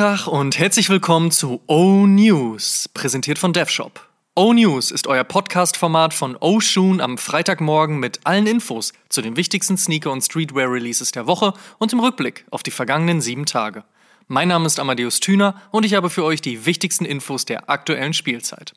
[0.00, 4.08] Schönen guten Tag und herzlich willkommen zu O News, präsentiert von DevShop.
[4.34, 9.36] O News ist euer Podcast-Format von O Shoon am Freitagmorgen mit allen Infos zu den
[9.36, 13.84] wichtigsten Sneaker- und Streetwear-Releases der Woche und im Rückblick auf die vergangenen sieben Tage.
[14.26, 18.14] Mein Name ist Amadeus Thüner und ich habe für euch die wichtigsten Infos der aktuellen
[18.14, 18.72] Spielzeit.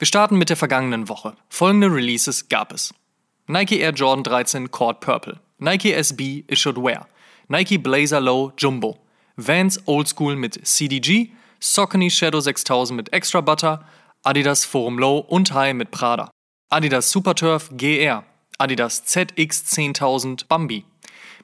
[0.00, 1.34] Wir starten mit der vergangenen Woche.
[1.48, 2.92] Folgende Releases gab es.
[3.46, 7.06] Nike Air Jordan 13 Cord Purple, Nike SB Issued Wear,
[7.46, 8.98] Nike Blazer Low Jumbo,
[9.38, 13.84] Vans Old School mit CDG, Saucony Shadow 6000 mit Extra Butter,
[14.24, 16.28] Adidas Forum Low und High mit Prada,
[16.70, 18.24] Adidas Superturf GR,
[18.58, 20.84] Adidas ZX 10000 Bambi,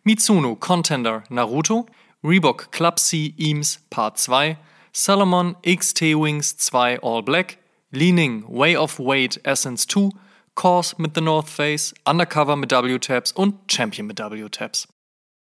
[0.03, 1.87] Mitsuno Contender Naruto,
[2.25, 4.59] Reebok Club C Eames Part 2,
[4.93, 7.59] Salomon XT Wings 2 All Black,
[7.93, 10.11] Li-Ning Way of Weight Essence 2,
[10.57, 14.89] Kors mit The North Face, Undercover mit W-Tabs und Champion mit W-Tabs.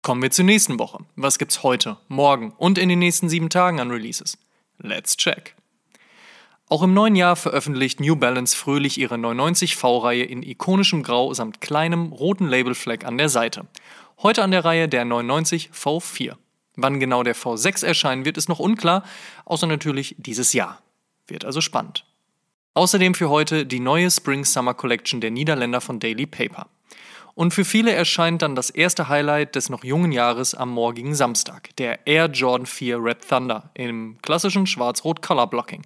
[0.07, 0.99] Kommen wir zur nächsten Woche.
[1.17, 4.39] Was gibt's heute, morgen und in den nächsten sieben Tagen an Releases?
[4.79, 5.57] Let's check.
[6.69, 12.13] Auch im neuen Jahr veröffentlicht New Balance fröhlich ihre 990V-Reihe in ikonischem Grau samt kleinem
[12.13, 13.67] roten Labelfleck an der Seite.
[14.23, 16.37] Heute an der Reihe der 990 V4.
[16.77, 19.03] Wann genau der V6 erscheinen wird, ist noch unklar,
[19.45, 20.83] außer natürlich dieses Jahr.
[21.27, 22.05] Wird also spannend.
[22.75, 26.69] Außerdem für heute die neue Spring Summer Collection der Niederländer von Daily Paper.
[27.37, 31.69] Und für viele erscheint dann das erste Highlight des noch jungen Jahres am morgigen Samstag,
[31.77, 35.83] der Air Jordan 4 Red Thunder im klassischen schwarz-rot Color Blocking.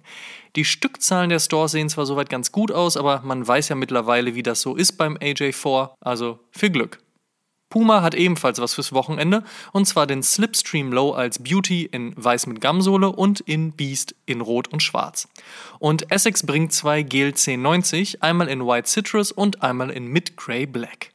[0.55, 4.33] Die Stückzahlen der Stores sehen zwar soweit ganz gut aus, aber man weiß ja mittlerweile,
[4.33, 6.99] wie das so ist beim AJ4, also viel Glück.
[7.69, 12.47] Puma hat ebenfalls was fürs Wochenende, und zwar den Slipstream Low als Beauty in weiß
[12.47, 15.27] mit Gamsohle und in Beast in rot und schwarz.
[15.79, 20.65] Und Essex bringt zwei Gel 1090, einmal in White Citrus und einmal in Mid Grey
[20.65, 21.11] Black.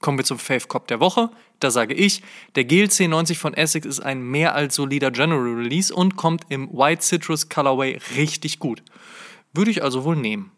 [0.00, 1.30] Kommen wir zum Fave Cop der Woche.
[1.58, 2.22] Da sage ich,
[2.54, 6.70] der Gel 1090 von Essex ist ein mehr als solider General Release und kommt im
[6.70, 8.82] White Citrus Colorway richtig gut.
[9.52, 10.52] Würde ich also wohl nehmen.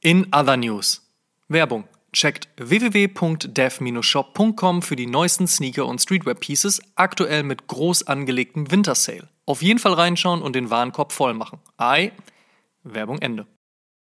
[0.00, 1.06] In Other News.
[1.48, 1.84] Werbung.
[2.12, 9.30] Checkt www.dev-shop.com für die neuesten Sneaker und Streetwear Pieces, aktuell mit groß angelegtem Winter Sale.
[9.46, 11.60] Auf jeden Fall reinschauen und den Warenkorb voll machen.
[11.78, 12.12] Ei.
[12.82, 13.46] Werbung Ende.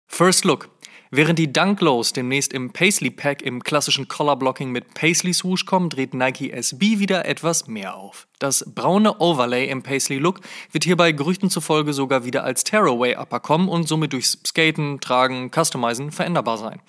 [0.06, 0.70] First Look.
[1.12, 5.64] Während die Dunk Lows demnächst im Paisley Pack im klassischen Color Blocking mit Paisley Swoosh
[5.64, 8.26] kommen, dreht Nike SB wieder etwas mehr auf.
[8.40, 10.40] Das braune Overlay im Paisley Look
[10.72, 15.50] wird hierbei Gerüchten zufolge sogar wieder als Tearaway Upper kommen und somit durchs Skaten, Tragen,
[15.52, 16.80] Customizen veränderbar sein.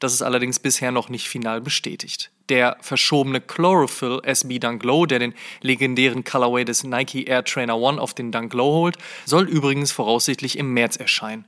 [0.00, 2.30] Das ist allerdings bisher noch nicht final bestätigt.
[2.50, 5.32] Der verschobene Chlorophyll SB Dunk Low, der den
[5.62, 10.58] legendären Colorway des Nike Air Trainer One auf den Dunk Low holt, soll übrigens voraussichtlich
[10.58, 11.46] im März erscheinen.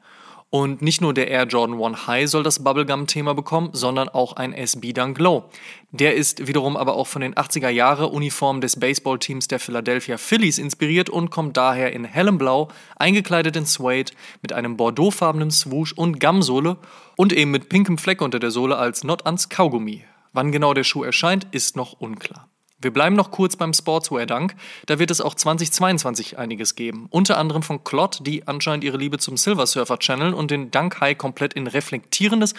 [0.55, 4.53] Und nicht nur der Air Jordan 1 High soll das Bubblegum-Thema bekommen, sondern auch ein
[4.53, 5.51] SB Dunk Low.
[5.91, 10.59] Der ist wiederum aber auch von den 80er Jahre Uniformen des Baseballteams der Philadelphia Phillies
[10.59, 16.21] inspiriert und kommt daher in hellem Blau, eingekleidet in Suede, mit einem bordeauxfarbenen Swoosh und
[16.21, 16.77] Gamsohle
[17.17, 20.05] und eben mit pinkem Fleck unter der Sohle als Not ans Kaugummi.
[20.35, 22.49] Wann genau der Schuh erscheint, ist noch unklar.
[22.85, 24.55] Wir bleiben noch kurz beim Sportswear-Dank.
[24.87, 27.07] Da wird es auch 2022 einiges geben.
[27.11, 31.01] Unter anderem von Clot, die anscheinend ihre Liebe zum Silver Surfer Channel und den Dunk
[31.01, 32.55] High komplett in reflektierendes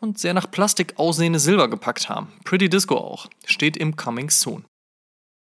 [0.00, 2.28] und sehr nach Plastik aussehendes Silber gepackt haben.
[2.44, 3.28] Pretty Disco auch.
[3.46, 4.64] Steht im Coming Soon.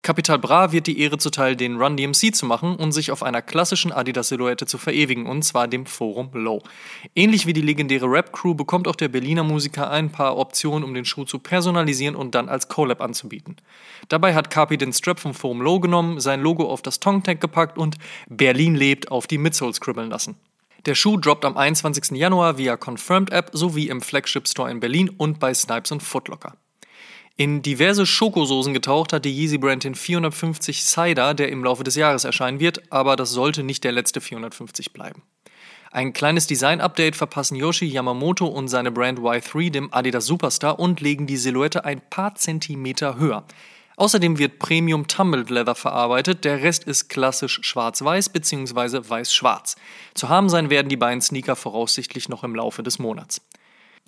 [0.08, 3.42] Capital Bra wird die Ehre zuteil, den Run DMC zu machen und sich auf einer
[3.42, 6.62] klassischen Adidas-Silhouette zu verewigen, und zwar dem Forum Low.
[7.14, 11.04] Ähnlich wie die legendäre Rap-Crew bekommt auch der Berliner Musiker ein paar Optionen, um den
[11.04, 13.56] Schuh zu personalisieren und dann als Collab anzubieten.
[14.08, 17.42] Dabei hat Capi den Strap vom Forum Low genommen, sein Logo auf das Tongue Tank
[17.42, 17.98] gepackt und
[18.30, 20.36] Berlin lebt auf die Midsole scribbeln lassen.
[20.86, 22.16] Der Schuh droppt am 21.
[22.16, 26.54] Januar via Confirmed App sowie im Flagship Store in Berlin und bei Snipes und Footlocker.
[27.40, 31.94] In diverse Schokosoßen getaucht hat die Yeezy Brand den 450 Cider, der im Laufe des
[31.94, 35.22] Jahres erscheinen wird, aber das sollte nicht der letzte 450 bleiben.
[35.92, 41.28] Ein kleines Design-Update verpassen Yoshi Yamamoto und seine Brand Y3 dem Adidas Superstar und legen
[41.28, 43.44] die Silhouette ein paar Zentimeter höher.
[43.94, 49.08] Außerdem wird Premium Tumbled Leather verarbeitet, der Rest ist klassisch schwarz-weiß bzw.
[49.08, 49.76] weiß-schwarz.
[50.14, 53.42] Zu haben sein werden die beiden Sneaker voraussichtlich noch im Laufe des Monats.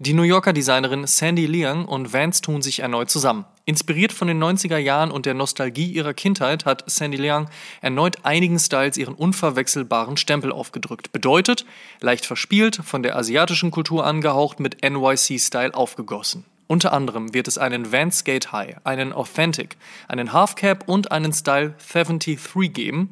[0.02, 3.44] Die New Yorker Designerin Sandy Leung und Vance tun sich erneut zusammen.
[3.66, 7.50] Inspiriert von den 90er Jahren und der Nostalgie ihrer Kindheit hat Sandy Leung
[7.82, 11.12] erneut einigen Styles ihren unverwechselbaren Stempel aufgedrückt.
[11.12, 11.66] Bedeutet,
[12.00, 16.46] leicht verspielt, von der asiatischen Kultur angehaucht, mit NYC-Style aufgegossen.
[16.66, 19.76] Unter anderem wird es einen Vance Skate High, einen Authentic,
[20.08, 23.10] einen Half Cap und einen Style 73 geben.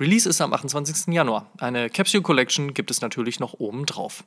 [0.00, 1.12] Release ist am 28.
[1.12, 1.50] Januar.
[1.58, 4.24] Eine Capsule Collection gibt es natürlich noch oben drauf.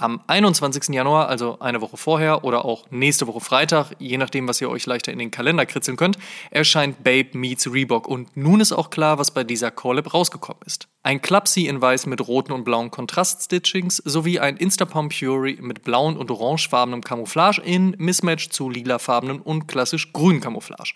[0.00, 0.94] Am 21.
[0.94, 4.86] Januar, also eine Woche vorher oder auch nächste Woche Freitag, je nachdem, was ihr euch
[4.86, 6.16] leichter in den Kalender kritzeln könnt,
[6.52, 10.86] erscheint Babe Meets Reebok und nun ist auch klar, was bei dieser Collab rausgekommen ist.
[11.02, 16.16] Ein Clubsy in weiß mit roten und blauen Kontraststitchings sowie ein Instapump Fury mit blauen
[16.16, 20.94] und orangefarbenem Camouflage in Mismatch zu lilafarbenen und klassisch grünen Camouflage.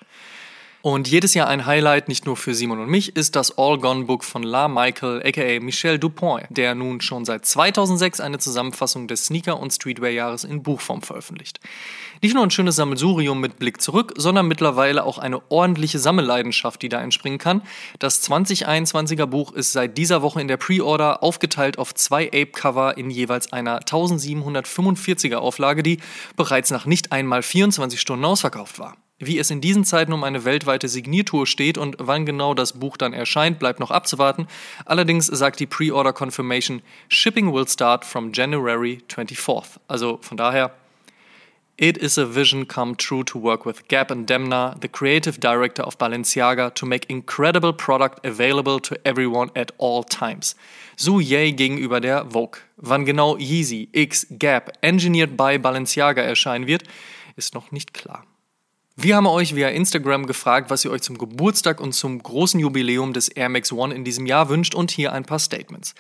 [0.83, 4.07] Und jedes Jahr ein Highlight, nicht nur für Simon und mich, ist das All Gone
[4.07, 9.27] Book von La Michael, aka Michel Dupont, der nun schon seit 2006 eine Zusammenfassung des
[9.27, 11.61] Sneaker- und Streetwear-Jahres in Buchform veröffentlicht.
[12.21, 16.89] Nicht nur ein schönes Sammelsurium mit Blick zurück, sondern mittlerweile auch eine ordentliche Sammelleidenschaft, die
[16.89, 17.63] da entspringen kann.
[18.01, 23.09] Das 2021er Buch ist seit dieser Woche in der Pre-Order aufgeteilt auf zwei Ape-Cover in
[23.09, 25.99] jeweils einer 1745er Auflage, die
[26.35, 28.97] bereits nach nicht einmal 24 Stunden ausverkauft war.
[29.25, 32.97] Wie es in diesen Zeiten um eine weltweite Signiertour steht und wann genau das Buch
[32.97, 34.49] dann erscheint, bleibt noch abzuwarten.
[34.85, 39.79] Allerdings sagt die Pre-Order Confirmation, Shipping will start from January 24th.
[39.87, 40.73] Also von daher,
[41.77, 45.85] It is a vision come true to work with Gap and Demna, the creative director
[45.85, 50.57] of Balenciaga, to make incredible product available to everyone at all times.
[50.97, 52.59] So yay gegenüber der Vogue.
[52.77, 56.83] Wann genau Yeezy X Gap Engineered by Balenciaga erscheinen wird,
[57.37, 58.27] ist noch nicht klar.
[58.95, 63.15] Wir haben euch via Instagram gefragt, was ihr euch zum Geburtstag und zum großen Jubiläum
[63.15, 65.95] des Air Max One in diesem Jahr wünscht und hier ein paar Statements.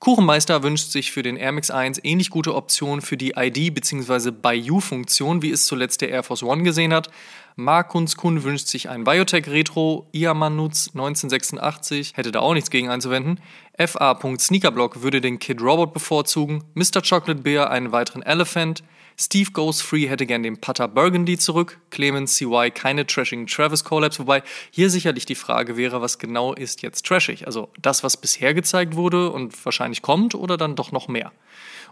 [0.00, 4.32] Kuchenmeister wünscht sich für den Air Max 1 ähnlich gute Optionen für die ID- bzw.
[4.32, 7.10] By-You-Funktion, wie es zuletzt der Air Force One gesehen hat.
[7.54, 13.38] Markuns Kun wünscht sich ein Biotech Retro, Iamanutz 1986, hätte da auch nichts gegen einzuwenden.
[13.78, 17.02] FA.Sneakerblock würde den Kid Robot bevorzugen, Mr.
[17.08, 18.82] Chocolate Bear einen weiteren Elephant,
[19.18, 24.18] Steve Goes Free hätte gern den Putter Burgundy zurück, Clemens CY keine trashing Travis Collabs,
[24.18, 27.46] wobei hier sicherlich die Frage wäre, was genau ist jetzt trashig?
[27.46, 31.32] Also das, was bisher gezeigt wurde und wahrscheinlich kommt oder dann doch noch mehr?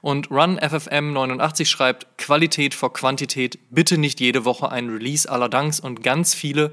[0.03, 5.49] Und Run FFM 89 schreibt, Qualität vor Quantität, bitte nicht jede Woche ein Release aller
[5.49, 6.73] Danks und ganz viele,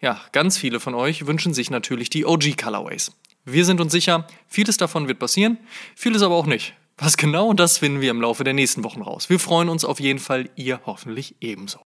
[0.00, 3.12] ja, ganz viele von euch wünschen sich natürlich die OG Colorways.
[3.44, 5.58] Wir sind uns sicher, vieles davon wird passieren,
[5.96, 6.74] vieles aber auch nicht.
[6.98, 9.30] Was genau, das finden wir im Laufe der nächsten Wochen raus.
[9.30, 11.80] Wir freuen uns auf jeden Fall, ihr hoffentlich ebenso.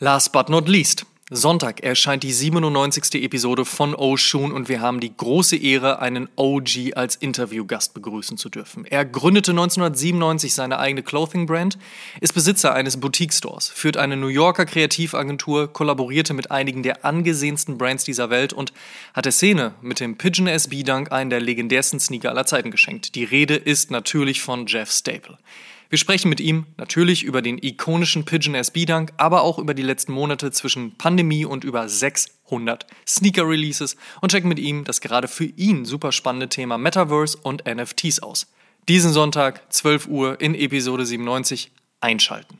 [0.00, 1.06] Last but not least.
[1.28, 3.20] Sonntag erscheint die 97.
[3.20, 8.48] Episode von Oshun und wir haben die große Ehre, einen OG als Interviewgast begrüßen zu
[8.48, 8.84] dürfen.
[8.84, 11.78] Er gründete 1997 seine eigene Clothing-Brand,
[12.20, 18.04] ist Besitzer eines Boutique-Stores, führt eine New Yorker Kreativagentur, kollaborierte mit einigen der angesehensten Brands
[18.04, 18.72] dieser Welt und
[19.12, 23.16] hat der Szene mit dem Pigeon SB Dunk einen der legendärsten Sneaker aller Zeiten geschenkt.
[23.16, 25.38] Die Rede ist natürlich von Jeff Staple.
[25.88, 29.82] Wir sprechen mit ihm natürlich über den ikonischen Pigeon SB Dunk, aber auch über die
[29.82, 35.28] letzten Monate zwischen Pandemie und über 600 Sneaker Releases und checken mit ihm das gerade
[35.28, 38.48] für ihn super spannende Thema Metaverse und NFTs aus.
[38.88, 42.58] Diesen Sonntag, 12 Uhr in Episode 97 einschalten.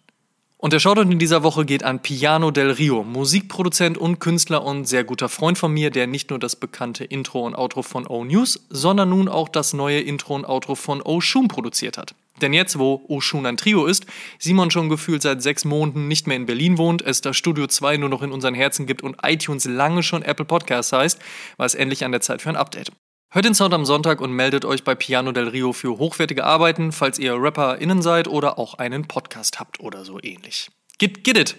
[0.59, 4.87] Und der Shoutout in dieser Woche geht an Piano del Rio, Musikproduzent und Künstler und
[4.87, 8.25] sehr guter Freund von mir, der nicht nur das bekannte Intro und Outro von O
[8.25, 12.15] News, sondern nun auch das neue Intro und Outro von O Shoom produziert hat.
[12.41, 14.07] Denn jetzt, wo Oshun ein Trio ist,
[14.39, 17.97] Simon schon gefühlt seit sechs Monaten nicht mehr in Berlin wohnt, es das Studio 2
[17.97, 21.19] nur noch in unseren Herzen gibt und iTunes lange schon Apple Podcasts heißt,
[21.57, 22.93] war es endlich an der Zeit für ein Update.
[23.33, 26.93] Hört den Sound am Sonntag und meldet euch bei Piano del Rio für hochwertige Arbeiten,
[26.93, 30.71] falls ihr RapperInnen seid oder auch einen Podcast habt oder so ähnlich.
[30.99, 31.57] Get, get it!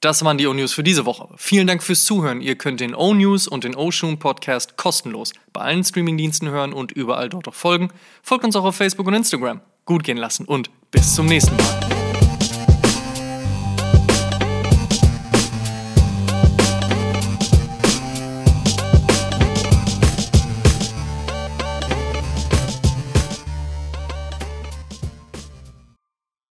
[0.00, 1.28] Das waren die O-News für diese Woche.
[1.36, 2.40] Vielen Dank fürs Zuhören.
[2.40, 7.28] Ihr könnt den O-News und den O-Shoom Podcast kostenlos bei allen Streamingdiensten hören und überall
[7.28, 7.90] dort auch folgen.
[8.22, 11.97] Folgt uns auch auf Facebook und Instagram gut gehen lassen und bis zum nächsten Mal.